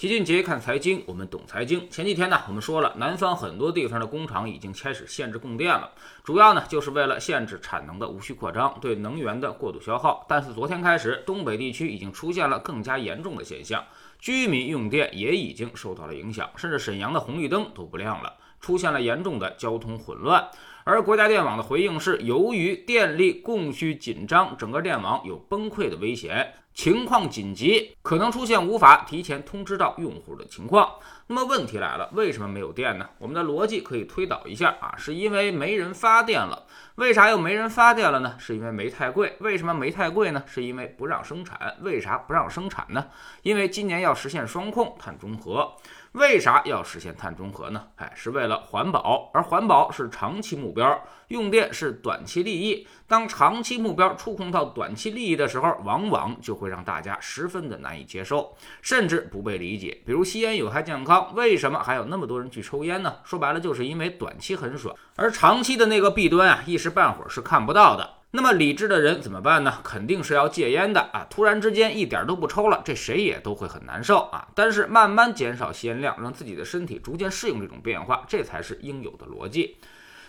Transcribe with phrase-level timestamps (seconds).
[0.00, 1.86] 齐俊杰看财经，我们懂财经。
[1.90, 5.90] 前几天呢，我们说了，南方很多地方的工厂已经开始限制供电了，
[6.24, 10.24] 主要呢就是为了限制产能的无序扩张，对能源的过度消耗。
[10.26, 13.84] 但是昨天开始，东北地区已经出现了更加严重的现象，
[14.18, 20.48] 居民用电也已经受到了影响，甚至沈阳的红绿灯都不亮了，出现了严重的交通混乱。
[20.90, 26.52] 而国家电网的回应是，由于电力供需紧张，整个电网有崩溃的危险。
[26.74, 30.88] 情况紧急，可能出现无法提前通知到用户的情况。
[31.28, 33.08] 那么问题来了，为什么没有电呢？
[33.18, 36.66] 我们的逻辑可以推导一下啊，是因为没人发电了。
[36.96, 38.34] 为啥又没人发电了呢？
[38.38, 39.36] 是因为煤太贵。
[39.40, 40.42] 为什么煤太贵呢？
[40.46, 41.76] 是因为不让生产。
[41.82, 43.06] 为啥不让生产呢？
[43.42, 45.72] 因为今年要实现双控碳中和。
[46.12, 47.86] 为啥要实现碳中和呢？
[47.94, 52.84] 哎，是为了环保，而环保是长期目标，用电是短期利益。
[53.06, 60.02] 当长期目标触碰到短期利益的时候，往往就会让大家十分的难以接受，甚至不被理解。
[60.04, 63.18] 比如吸烟有害健康，为什么还有那么多人去抽烟呢？
[63.22, 68.19] 说白了，就是因为短期很爽，而长期的那个弊端啊，一时半会儿是看不到的。
[68.32, 69.78] 那么理智的人怎么办呢？
[69.82, 71.26] 肯定是要戒烟的啊！
[71.28, 74.46] 突然之间一点都不抽了，这谁也都会很难受啊！
[74.54, 79.78] 但是慢慢减少吸烟量，让自己的身体逐渐适应这种变化，这才是应有的逻辑。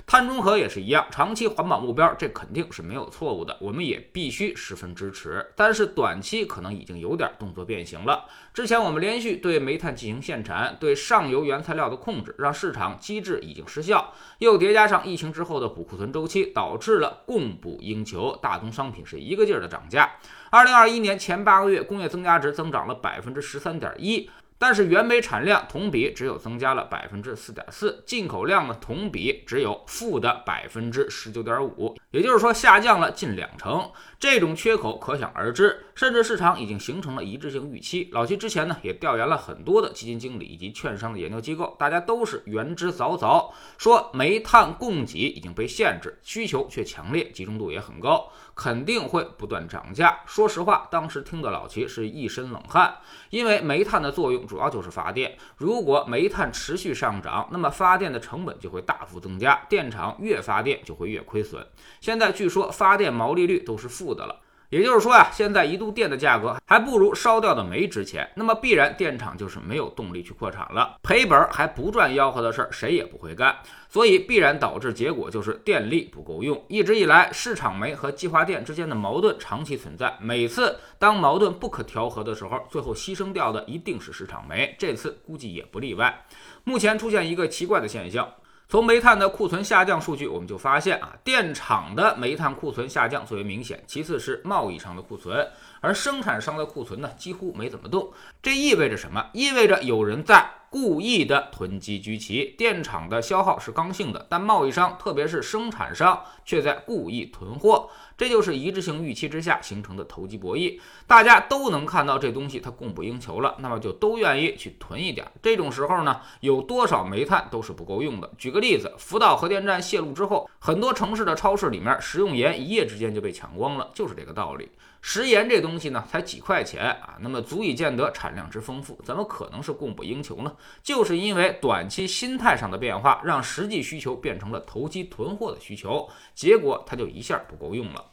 [0.06, 5.46] 碳中和也是一样，长期环保目标这肯定是没有错误的，我们也必须十分支持。
[5.56, 8.26] 但是短期可能已经有点动作变形了。
[8.54, 20.18] 之前我们连续对煤炭进行限产，对上游原材料的控制，让市场机制已经失效，又叠加上疫情之后的补库存周期，导致了供不应求，大宗商品是一个劲儿的涨价。
[20.50, 24.30] 二零二一年前八个月，工业增加值增长了百分之十三点一。
[24.62, 33.90] 但是原煤产量同比只有增加了百分之四点四，进口量呢同比只有负的百分之十九点五，也就是说下降了近两成。
[34.20, 38.08] 这种缺口可想而知，甚至市场已经形成了一致性预期。
[38.12, 50.20] 老齐之前呢也调研了很多的基金经理以及券商的研究机构，大家都是言之凿凿，说煤炭供给已经被限制，需求却强烈，集中度也很高，肯定会不断涨价。
[50.28, 52.94] 说实话，当时听的老齐是一身冷汗，
[53.32, 54.46] 因为煤炭的作用。
[54.52, 61.66] 主要就是发电，如果煤炭持续上涨，那么发电的成本就会大幅增加，电厂越发电就会越亏损。
[62.02, 64.42] 现在据说发电毛利率都是负的了。
[64.72, 73.54] 也就是说呀，现在一度电的价格还不如烧掉的煤值钱，那么必然电厂就是没有动力去扩产了，赔本还不赚吆喝的事儿，谁也不会干，
[73.90, 76.64] 所以必然导致结果就是电力不够用。
[76.70, 86.26] 一直以来，市场煤和计划电之间的矛盾长期存在，每次当矛盾不可调和的时候，最后牺牲掉的一定是市场煤，这次估计也不例外。
[86.64, 88.26] 目前出现一个奇怪的现象。
[88.72, 95.46] 从煤炭的库存下降数据，我们就发现啊，电厂的煤炭库存下降最为明显，其次是贸易上的库存，
[95.82, 98.14] 而生产商的库存呢，几乎没怎么动。
[98.42, 99.30] 这意味着什么？
[99.34, 100.50] 意味着有人在。
[100.72, 110.80] 故意的囤积居奇，电厂的消耗是刚性的，但贸易商，特别是生产商，却在故意囤货，这就是一致性预期之下形成的投机博弈。
[111.06, 115.30] 大家都能看到这东西它供不应求了，那么就都愿意去囤一点。
[115.42, 118.32] 这种时候呢，有多少煤炭都是不够用的。
[118.38, 124.70] 举个例子，福岛核电站泄露之后，很多城市的超市里面食用盐一夜之间就被抢光了，就是这个道理。
[125.04, 130.54] 食盐这东西呢，才几块钱啊，那么足以见得产量之丰富，怎么可能是供不应求呢？
[130.84, 138.06] 就是因为短期心态上的变化，让实际需求变成了投机囤货的需求，结果它就一下不够用了。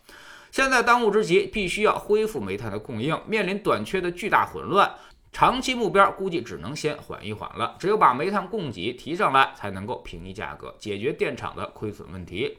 [0.51, 4.91] 现在当务之急，必须要恢复煤炭的供应，面临短缺的巨大混乱，
[5.31, 7.77] 长期目标估计只能先缓一缓了。
[7.79, 12.59] 只有把煤炭供给提上来，才能够平抑价格，解决电厂的亏损问题。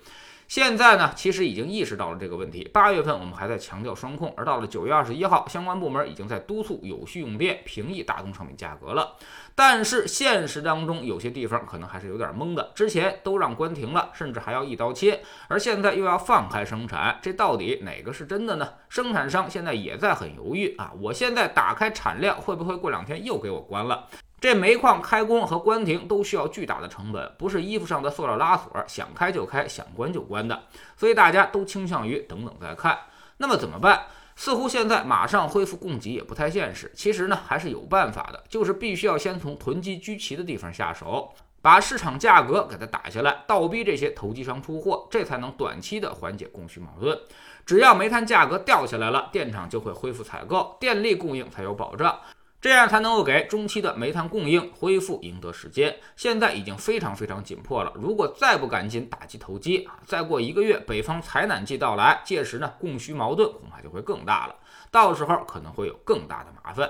[0.50, 2.68] 现在呢，其实已经意识到了这个问题。
[2.74, 9.16] 八月份我们还在强调双控，而到了九月二十一号，相关部门已经在督促有序用电，平抑大宗商品价格了。
[9.54, 12.72] 但是现实当中有些地方可能还是有点懵的。
[12.74, 18.74] 之前都让关停了，甚至还要一刀切，而现在又要放开生产，这到底哪个是真的呢？
[18.90, 20.92] 生产商现在也在很犹豫啊。
[21.00, 24.08] 我现在打开产量，会不会过两天又给我关了？
[24.40, 30.64] 这煤矿开工和关停都需要巨大的成本，不是衣服上的塑料拉锁，想开就开，想关就关的。
[30.96, 32.98] 所以大家都倾向于等等再看。
[33.38, 34.04] 那么怎么办？
[34.36, 36.90] 似乎现在马上恢复供给也不太现实。
[36.96, 47.20] 其实呢，还是有办法的，就是必须要先从囤积居奇的地方下手，把市场价格给它打下来，倒逼这些投机商出货，这才能短期的缓解供需矛盾。
[47.66, 52.18] 只要煤炭价格掉下来了，电厂就会恢复采购，电力供应才有保障。
[52.62, 55.96] 这样才能够给中期的煤炭供应恢复赢得时间。
[56.18, 64.56] 现在已经非常非常紧迫了，如果再不赶紧打击投机啊，再过一个月北方采暖季到来，届时呢供需矛盾恐怕就会更大了，
[64.92, 66.90] 到时候可能会有更大的麻烦。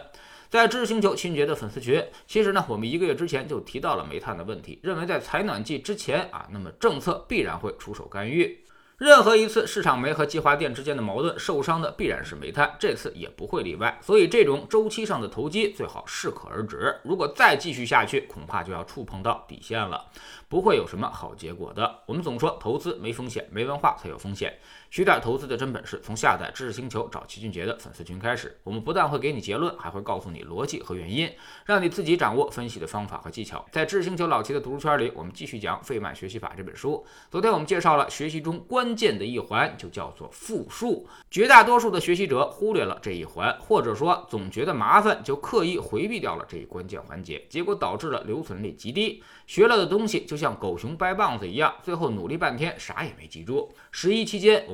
[0.49, 8.65] 在知识星球秦杰的粉丝群，其实呢，我们一个月之前就提到了煤炭的问题，认为在采暖季之前啊，那么政策必然会出手干预。
[8.99, 13.97] 任何一次市场煤和计划电之间的矛盾，受伤的必然是煤炭，这次也不会例外。
[14.01, 16.93] 所以，这种周期上的投机最好适可而止。
[17.01, 20.05] 如果再继续下去，恐怕就要触碰到底线了，
[20.49, 21.99] 不会有什么好结果的。
[22.07, 24.59] 我们总说投资没风险，没文化才有风险。
[24.89, 28.57] 学点投资的真本事，从下载知识星球找齐俊杰的粉丝群开始。
[28.63, 31.31] 我们不但会给你结论，还会告诉你逻辑和原因，
[31.63, 33.63] 让你自己掌握分析的方法和技巧。
[33.71, 37.05] 在知识星球老齐的读书圈里，我们继续讲《费曼学习法》这本书。
[37.29, 41.07] 昨天我们介绍了学习中关键的一环，就叫做复述。
[41.29, 49.23] 绝大多数的学习者忽略了这一环，或者说总觉得麻烦，就刻意回避掉了这一关键环节，结果导致了留存率极低。
[49.45, 53.71] 学了的东西就像狗熊掰棒子一样，最后努力半天啥也没记住。
[53.91, 54.73] 十一期间我